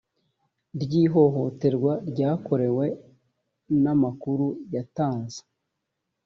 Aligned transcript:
ry 0.81 0.91
ihohoterwa 1.03 1.93
yakorewe 2.19 2.85
n 3.81 3.83
amakuru 3.93 4.45
yatanze 4.73 5.39